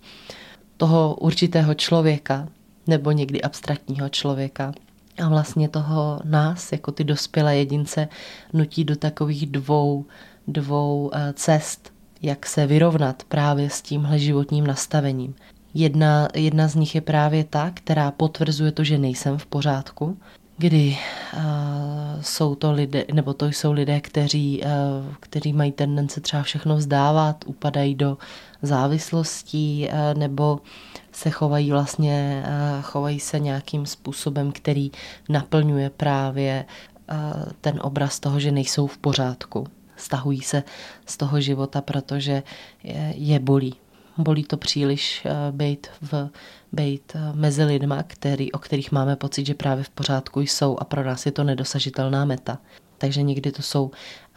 toho 0.76 1.14
určitého 1.20 1.74
člověka 1.74 2.48
nebo 2.86 3.10
někdy 3.10 3.42
abstraktního 3.42 4.08
člověka, 4.08 4.72
a 5.20 5.28
vlastně 5.28 5.68
toho 5.68 6.20
nás, 6.24 6.72
jako 6.72 6.92
ty 6.92 7.04
dospělé 7.04 7.56
jedince, 7.56 8.08
nutí 8.52 8.84
do 8.84 8.96
takových 8.96 9.46
dvou, 9.46 10.04
dvou 10.48 11.10
eh, 11.14 11.32
cest, 11.32 11.92
jak 12.22 12.46
se 12.46 12.66
vyrovnat 12.66 13.22
právě 13.28 13.70
s 13.70 13.82
tímhle 13.82 14.18
životním 14.18 14.66
nastavením. 14.66 15.34
Jedna, 15.74 16.28
jedna 16.34 16.68
z 16.68 16.74
nich 16.74 16.94
je 16.94 17.00
právě 17.00 17.44
ta, 17.44 17.70
která 17.74 18.10
potvrzuje 18.10 18.72
to, 18.72 18.84
že 18.84 18.98
nejsem 18.98 19.38
v 19.38 19.46
pořádku, 19.46 20.18
kdy 20.60 20.96
uh, 21.34 21.40
jsou 22.20 22.54
to 22.54 22.72
lidé, 22.72 23.04
nebo 23.12 23.34
to 23.34 23.46
jsou 23.46 23.72
lidé, 23.72 24.00
kteří, 24.00 24.62
uh, 24.62 25.14
kteří 25.20 25.52
mají 25.52 25.72
tendence 25.72 26.20
třeba 26.20 26.42
všechno 26.42 26.76
vzdávat, 26.76 27.44
upadají 27.46 27.94
do 27.94 28.18
závislostí 28.62 29.88
uh, 29.88 30.18
nebo 30.18 30.60
se 31.20 31.30
chovají 31.30 31.70
vlastně, 31.70 32.44
uh, 32.46 32.82
chovají 32.82 33.20
se 33.20 33.38
nějakým 33.38 33.86
způsobem, 33.86 34.52
který 34.52 34.90
naplňuje 35.28 35.90
právě 35.90 36.64
uh, 36.64 37.16
ten 37.60 37.80
obraz 37.82 38.20
toho, 38.20 38.40
že 38.40 38.52
nejsou 38.52 38.86
v 38.86 38.98
pořádku. 38.98 39.66
Stahují 39.96 40.40
se 40.40 40.62
z 41.06 41.16
toho 41.16 41.40
života, 41.40 41.80
protože 41.80 42.42
je, 42.84 43.14
je 43.16 43.38
bolí. 43.38 43.74
Bolí 44.18 44.44
to 44.44 44.56
příliš 44.56 45.24
uh, 45.24 45.56
být 45.56 45.86
v 46.02 46.30
být 46.72 47.12
eh, 47.14 47.32
mezi 47.34 47.64
lidma, 47.64 48.02
který, 48.02 48.52
o 48.52 48.58
kterých 48.58 48.92
máme 48.92 49.16
pocit, 49.16 49.46
že 49.46 49.54
právě 49.54 49.84
v 49.84 49.90
pořádku 49.90 50.40
jsou 50.40 50.78
a 50.78 50.84
pro 50.84 51.04
nás 51.04 51.26
je 51.26 51.32
to 51.32 51.44
nedosažitelná 51.44 52.24
meta. 52.24 52.58
Takže 52.98 53.22
někdy 53.22 53.52
to 53.52 53.62
jsou 53.62 53.90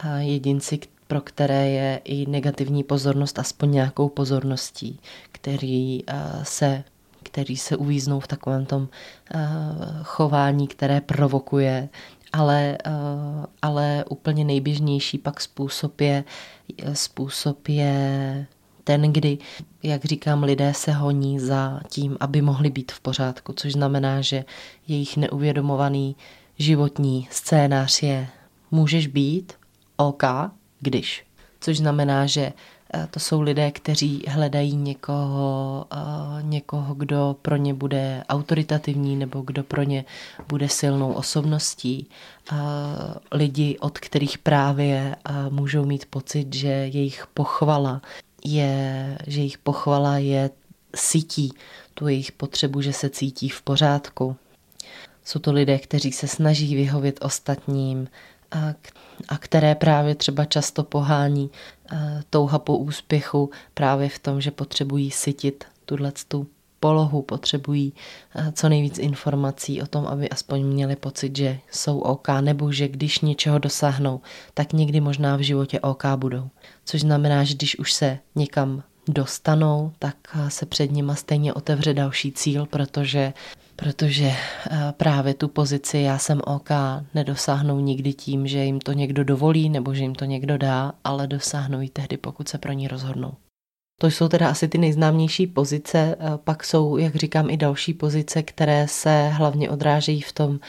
eh, 0.04 0.22
jedinci, 0.22 0.78
pro 1.06 1.20
které 1.20 1.68
je 1.68 2.00
i 2.04 2.26
negativní 2.26 2.84
pozornost 2.84 3.38
aspoň 3.38 3.70
nějakou 3.70 4.08
pozorností, 4.08 5.00
který 5.32 6.02
eh, 6.06 6.14
se 6.42 6.84
který 7.22 7.56
se 7.56 7.76
uvíznou 7.76 8.20
v 8.20 8.26
takovém 8.26 8.66
tom 8.66 8.88
chování, 10.02 10.68
které 10.68 11.00
provokuje, 11.00 11.88
ale, 12.32 12.78
ale 13.62 14.04
úplně 14.08 14.44
nejběžnější 14.44 15.18
pak 15.18 15.40
způsob 15.40 16.00
je, 16.00 16.24
způsob 16.92 17.68
je 17.68 18.46
ten, 18.84 19.12
kdy, 19.12 19.38
jak 19.82 20.04
říkám, 20.04 20.42
lidé 20.42 20.74
se 20.74 20.92
honí 20.92 21.40
za 21.40 21.80
tím, 21.88 22.16
aby 22.20 22.42
mohli 22.42 22.70
být 22.70 22.92
v 22.92 23.00
pořádku, 23.00 23.52
což 23.52 23.72
znamená, 23.72 24.20
že 24.20 24.44
jejich 24.88 25.16
neuvědomovaný 25.16 26.16
životní 26.58 27.28
scénář 27.30 28.02
je 28.02 28.28
můžeš 28.70 29.06
být 29.06 29.52
OK, 29.96 30.22
když. 30.84 31.24
Což 31.60 31.78
znamená, 31.78 32.26
že 32.26 32.52
eh, 32.94 33.08
to 33.10 33.20
jsou 33.20 33.40
lidé, 33.40 33.70
kteří 33.70 34.22
hledají 34.28 34.76
někoho, 34.76 35.86
eh, 35.92 35.96
někoho, 36.42 36.94
kdo 36.94 37.36
pro 37.42 37.56
ně 37.56 37.74
bude 37.74 38.24
autoritativní 38.28 39.16
nebo 39.16 39.40
kdo 39.40 39.64
pro 39.64 39.82
ně 39.82 40.04
bude 40.48 40.68
silnou 40.68 41.12
osobností. 41.12 42.08
Lidi, 43.32 43.78
od 43.80 43.98
kterých 43.98 44.38
právě 44.38 45.16
eh, 45.16 45.32
můžou 45.50 45.84
mít 45.84 46.06
pocit, 46.06 46.54
že 46.54 46.68
jejich 46.68 47.26
pochvala 47.34 48.02
je, 48.44 49.18
že 49.26 49.40
jejich 49.40 49.58
pochvala 49.58 50.18
je 50.18 50.50
sítí 50.96 51.52
tu 51.94 52.08
jejich 52.08 52.32
potřebu, 52.32 52.80
že 52.80 52.92
se 52.92 53.10
cítí 53.10 53.48
v 53.48 53.62
pořádku. 53.62 54.36
Jsou 55.24 55.38
to 55.38 55.52
lidé, 55.52 55.78
kteří 55.78 56.12
se 56.12 56.28
snaží 56.28 56.76
vyhovět 56.76 57.18
ostatním 57.24 58.08
a, 59.28 59.38
které 59.38 59.74
právě 59.74 60.14
třeba 60.14 60.44
často 60.44 60.82
pohání 60.84 61.50
touha 62.30 62.58
po 62.58 62.76
úspěchu 62.78 63.50
právě 63.74 64.08
v 64.08 64.18
tom, 64.18 64.40
že 64.40 64.50
potřebují 64.50 65.10
sytit 65.10 65.64
tuhle 65.84 66.12
tu 66.28 66.46
polohu, 66.80 67.22
potřebují 67.22 67.92
co 68.52 68.68
nejvíc 68.68 68.98
informací 68.98 69.82
o 69.82 69.86
tom, 69.86 70.06
aby 70.06 70.28
aspoň 70.28 70.62
měli 70.66 70.96
pocit, 70.96 71.36
že 71.36 71.58
jsou 71.70 71.98
OK, 71.98 72.28
nebo 72.40 72.72
že 72.72 72.88
když 72.88 73.20
něčeho 73.20 73.58
dosáhnou, 73.58 74.20
tak 74.54 74.72
někdy 74.72 75.00
možná 75.00 75.36
v 75.36 75.40
životě 75.40 75.80
OK 75.80 76.04
budou. 76.16 76.48
Což 76.84 77.00
znamená, 77.00 77.44
že 77.44 77.54
když 77.54 77.78
už 77.78 77.92
se 77.92 78.18
někam 78.34 78.82
dostanou, 79.08 79.92
tak 79.98 80.16
se 80.48 80.66
před 80.66 80.92
nima 80.92 81.14
stejně 81.14 81.54
otevře 81.54 81.94
další 81.94 82.32
cíl, 82.32 82.66
protože 82.66 83.32
protože 83.76 84.32
právě 84.96 85.34
tu 85.34 85.48
pozici 85.48 85.98
já 85.98 86.18
jsem 86.18 86.40
OK 86.44 86.68
nedosáhnou 87.14 87.80
nikdy 87.80 88.12
tím, 88.12 88.46
že 88.46 88.64
jim 88.64 88.80
to 88.80 88.92
někdo 88.92 89.24
dovolí 89.24 89.68
nebo 89.68 89.94
že 89.94 90.02
jim 90.02 90.14
to 90.14 90.24
někdo 90.24 90.58
dá, 90.58 90.92
ale 91.04 91.26
dosáhnou 91.26 91.80
ji 91.80 91.88
tehdy, 91.88 92.16
pokud 92.16 92.48
se 92.48 92.58
pro 92.58 92.72
ní 92.72 92.88
rozhodnou. 92.88 93.32
To 94.00 94.06
jsou 94.06 94.28
teda 94.28 94.48
asi 94.48 94.68
ty 94.68 94.78
nejznámější 94.78 95.46
pozice, 95.46 96.16
pak 96.44 96.64
jsou, 96.64 96.96
jak 96.96 97.16
říkám, 97.16 97.50
i 97.50 97.56
další 97.56 97.94
pozice, 97.94 98.42
které 98.42 98.88
se 98.88 99.28
hlavně 99.28 99.70
odrážejí 99.70 100.20
v 100.20 100.32
tom, 100.32 100.60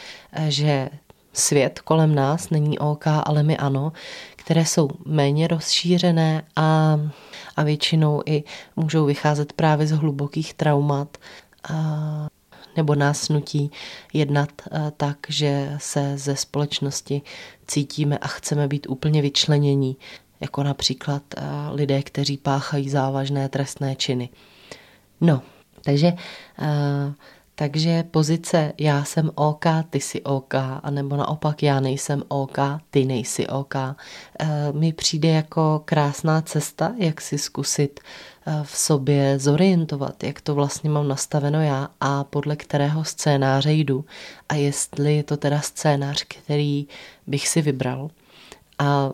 že 0.47 0.89
svět 1.33 1.79
kolem 1.79 2.15
nás 2.15 2.49
není 2.49 2.79
OK, 2.79 3.07
ale 3.07 3.43
my 3.43 3.57
ano, 3.57 3.91
které 4.35 4.65
jsou 4.65 4.89
méně 5.05 5.47
rozšířené 5.47 6.43
a, 6.55 6.99
a 7.55 7.63
většinou 7.63 8.21
i 8.25 8.43
můžou 8.75 9.05
vycházet 9.05 9.53
právě 9.53 9.87
z 9.87 9.91
hlubokých 9.91 10.53
traumat 10.53 11.17
a, 11.69 12.27
nebo 12.77 12.95
nás 12.95 13.29
nutí 13.29 13.71
jednat 14.13 14.49
tak, 14.97 15.17
že 15.29 15.73
se 15.77 16.17
ze 16.17 16.35
společnosti 16.35 17.21
cítíme 17.67 18.17
a 18.17 18.27
chceme 18.27 18.67
být 18.67 18.87
úplně 18.89 19.21
vyčlenění 19.21 19.97
jako 20.39 20.63
například 20.63 21.23
eh, 21.37 21.41
lidé, 21.71 22.03
kteří 22.03 22.37
páchají 22.37 22.89
závažné 22.89 23.49
trestné 23.49 23.95
činy. 23.95 24.29
No, 25.21 25.41
takže, 25.83 26.13
eh, 26.59 27.13
takže 27.55 28.03
pozice 28.03 28.73
já 28.77 29.03
jsem 29.03 29.31
OK, 29.35 29.65
ty 29.89 29.99
jsi 29.99 30.21
OK, 30.21 30.53
anebo 30.83 31.15
naopak 31.15 31.63
já 31.63 31.79
nejsem 31.79 32.23
OK, 32.27 32.57
ty 32.89 33.05
nejsi 33.05 33.47
OK, 33.47 33.75
eh, 33.75 33.95
mi 34.71 34.93
přijde 34.93 35.29
jako 35.29 35.81
krásná 35.85 36.41
cesta, 36.41 36.93
jak 36.97 37.21
si 37.21 37.37
zkusit 37.37 37.99
v 38.63 38.77
sobě 38.77 39.39
zorientovat, 39.39 40.23
jak 40.23 40.41
to 40.41 40.55
vlastně 40.55 40.89
mám 40.89 41.07
nastaveno 41.07 41.61
já 41.61 41.87
a 42.01 42.23
podle 42.23 42.55
kterého 42.55 43.03
scénáře 43.03 43.73
jdu 43.73 44.05
a 44.49 44.55
jestli 44.55 45.15
je 45.15 45.23
to 45.23 45.37
teda 45.37 45.61
scénář, 45.61 46.23
který 46.23 46.87
bych 47.27 47.47
si 47.47 47.61
vybral. 47.61 48.09
A 48.79 49.11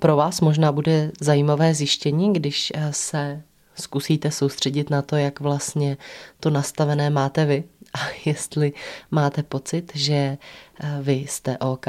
pro 0.00 0.16
vás 0.16 0.40
možná 0.40 0.72
bude 0.72 1.12
zajímavé 1.20 1.74
zjištění, 1.74 2.32
když 2.32 2.72
eh, 2.74 2.92
se 2.92 3.42
zkusíte 3.74 4.30
soustředit 4.30 4.90
na 4.90 5.02
to, 5.02 5.16
jak 5.16 5.40
vlastně 5.40 5.96
to 6.40 6.50
nastavené 6.50 7.10
máte 7.10 7.44
vy 7.44 7.64
a 7.94 7.98
jestli 8.24 8.72
máte 9.10 9.42
pocit, 9.42 9.92
že 9.94 10.14
eh, 10.14 10.98
vy 11.02 11.12
jste 11.12 11.58
OK. 11.58 11.86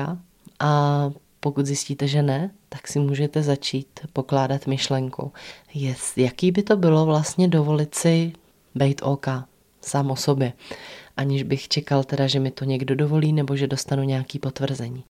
A 0.60 1.12
pokud 1.40 1.66
zjistíte, 1.66 2.08
že 2.08 2.22
ne, 2.22 2.52
tak 2.70 2.88
si 2.88 3.00
můžete 3.00 3.44
začít 3.44 4.00
pokládat 4.14 4.68
myšlenku, 4.68 5.32
jest, 5.74 6.18
jaký 6.18 6.52
by 6.52 6.64
to 6.64 6.78
bylo 6.78 7.06
vlastně 7.06 7.48
dovolit 7.48 7.96
si 7.96 8.34
být 8.76 9.02
OK 9.04 9.28
sám 9.82 10.12
o 10.12 10.16
sobě, 10.16 10.54
aniž 11.18 11.44
bych 11.44 11.68
čekal 11.68 12.04
teda, 12.04 12.28
že 12.28 12.40
mi 12.40 12.52
to 12.52 12.66
někdo 12.66 12.96
dovolí 12.96 13.34
nebo 13.34 13.56
že 13.56 13.68
dostanu 13.68 14.04
nějaký 14.04 14.40
potvrzení. 14.40 15.04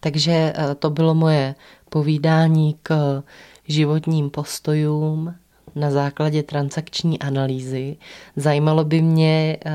Takže 0.00 0.52
eh, 0.56 0.74
to 0.74 0.90
bylo 0.90 1.14
moje 1.14 1.54
povídání 1.90 2.76
k 2.82 3.22
životním 3.68 4.30
postojům 4.30 5.34
na 5.74 5.90
základě 5.90 6.42
transakční 6.42 7.18
analýzy. 7.18 7.96
Zajímalo 8.36 8.84
by 8.84 9.02
mě, 9.02 9.56
eh, 9.64 9.70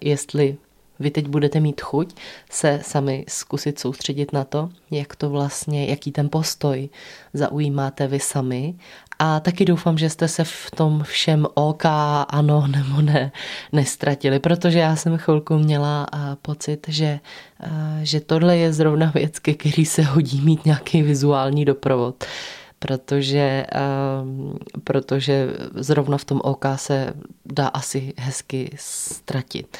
jestli 0.00 0.56
vy 1.00 1.10
teď 1.10 1.28
budete 1.28 1.60
mít 1.60 1.80
chuť 1.80 2.14
se 2.50 2.80
sami 2.82 3.24
zkusit 3.28 3.78
soustředit 3.78 4.32
na 4.32 4.44
to, 4.44 4.68
jak 4.90 5.16
to 5.16 5.30
vlastně, 5.30 5.86
jaký 5.86 6.12
ten 6.12 6.28
postoj 6.30 6.88
zaujímáte 7.34 8.06
vy 8.06 8.20
sami. 8.20 8.74
A 9.18 9.40
taky 9.40 9.64
doufám, 9.64 9.98
že 9.98 10.10
jste 10.10 10.28
se 10.28 10.44
v 10.44 10.70
tom 10.76 11.02
všem 11.02 11.46
OK, 11.54 11.84
ano 12.28 12.66
nebo 12.66 13.00
ne, 13.00 13.32
nestratili, 13.72 14.38
protože 14.38 14.78
já 14.78 14.96
jsem 14.96 15.18
chvilku 15.18 15.58
měla 15.58 16.06
pocit, 16.42 16.86
že, 16.88 17.20
že 18.02 18.20
tohle 18.20 18.56
je 18.56 18.72
zrovna 18.72 19.12
věc, 19.14 19.38
ke 19.38 19.54
který 19.54 19.84
se 19.84 20.02
hodí 20.02 20.40
mít 20.40 20.64
nějaký 20.64 21.02
vizuální 21.02 21.64
doprovod 21.64 22.24
protože, 22.82 23.66
protože 24.84 25.48
zrovna 25.74 26.18
v 26.18 26.24
tom 26.24 26.40
OK 26.44 26.64
se 26.76 27.12
dá 27.44 27.66
asi 27.66 28.12
hezky 28.18 28.70
ztratit. 28.76 29.76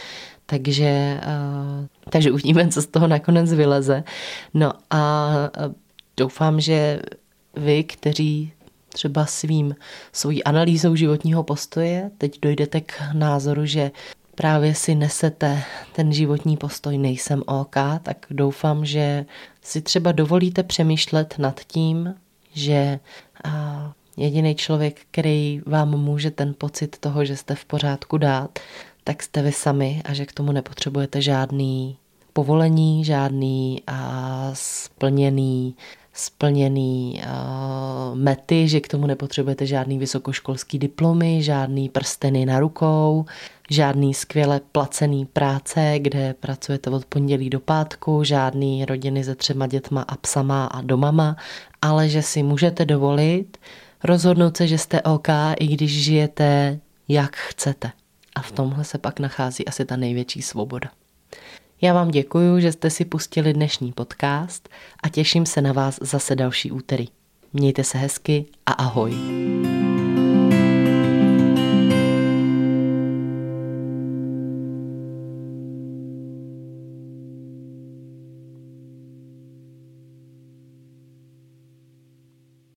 Takže, 0.50 1.20
uh, 1.26 1.86
takže 2.10 2.30
uvidíme, 2.32 2.68
co 2.68 2.82
z 2.82 2.86
toho 2.86 3.06
nakonec 3.06 3.52
vyleze. 3.52 4.04
No 4.54 4.72
a 4.90 5.32
uh, 5.66 5.74
doufám, 6.16 6.60
že 6.60 7.02
vy, 7.56 7.84
kteří 7.84 8.52
třeba 8.88 9.26
svým 9.26 9.76
svojí 10.12 10.44
analýzou 10.44 10.96
životního 10.96 11.42
postoje, 11.42 12.10
teď 12.18 12.38
dojdete 12.42 12.80
k 12.80 12.92
názoru, 13.12 13.66
že 13.66 13.90
právě 14.34 14.74
si 14.74 14.94
nesete 14.94 15.62
ten 15.92 16.12
životní 16.12 16.56
postoj 16.56 16.98
nejsem 16.98 17.42
OK, 17.46 17.76
tak 18.02 18.26
doufám, 18.30 18.84
že 18.84 19.26
si 19.62 19.82
třeba 19.82 20.12
dovolíte 20.12 20.62
přemýšlet 20.62 21.34
nad 21.38 21.60
tím, 21.60 22.14
že 22.52 22.98
jediný 24.16 24.54
člověk, 24.54 25.00
který 25.10 25.60
vám 25.66 25.88
může 25.88 26.30
ten 26.30 26.54
pocit 26.58 26.98
toho, 26.98 27.24
že 27.24 27.36
jste 27.36 27.54
v 27.54 27.64
pořádku 27.64 28.18
dát, 28.18 28.58
tak 29.04 29.22
jste 29.22 29.42
vy 29.42 29.52
sami 29.52 30.02
a 30.04 30.14
že 30.14 30.26
k 30.26 30.32
tomu 30.32 30.52
nepotřebujete 30.52 31.22
žádný 31.22 31.96
povolení, 32.32 33.04
žádný 33.04 33.82
a 33.86 34.50
splněný 34.54 35.74
splněný 36.12 37.22
uh, 37.22 38.18
mety, 38.18 38.68
že 38.68 38.80
k 38.80 38.88
tomu 38.88 39.06
nepotřebujete 39.06 39.66
žádný 39.66 39.98
vysokoškolský 39.98 40.78
diplomy, 40.78 41.42
žádný 41.42 41.88
prsteny 41.88 42.46
na 42.46 42.60
rukou, 42.60 43.24
žádný 43.70 44.14
skvěle 44.14 44.60
placený 44.72 45.26
práce, 45.26 45.94
kde 45.98 46.34
pracujete 46.40 46.90
od 46.90 47.04
pondělí 47.04 47.50
do 47.50 47.60
pátku, 47.60 48.24
žádný 48.24 48.84
rodiny 48.84 49.24
se 49.24 49.34
třema 49.34 49.66
dětma 49.66 50.02
a 50.02 50.16
psama 50.16 50.66
a 50.66 50.80
domama, 50.80 51.36
ale 51.82 52.08
že 52.08 52.22
si 52.22 52.42
můžete 52.42 52.84
dovolit 52.84 53.58
rozhodnout 54.04 54.56
se, 54.56 54.66
že 54.66 54.78
jste 54.78 55.02
OK, 55.02 55.28
i 55.60 55.66
když 55.66 56.04
žijete 56.04 56.78
jak 57.08 57.36
chcete. 57.36 57.90
A 58.36 58.42
v 58.42 58.52
tomhle 58.52 58.84
se 58.84 58.98
pak 58.98 59.20
nachází 59.20 59.68
asi 59.68 59.84
ta 59.84 59.96
největší 59.96 60.42
svoboda. 60.42 60.90
Já 61.82 61.94
vám 61.94 62.10
děkuji, 62.10 62.60
že 62.60 62.72
jste 62.72 62.90
si 62.90 63.04
pustili 63.04 63.52
dnešní 63.52 63.92
podcast 63.92 64.68
a 65.02 65.08
těším 65.08 65.46
se 65.46 65.60
na 65.60 65.72
vás 65.72 65.98
zase 66.02 66.36
další 66.36 66.70
úterý. 66.70 67.08
Mějte 67.52 67.84
se 67.84 67.98
hezky 67.98 68.44
a 68.66 68.72
ahoj. 68.72 69.14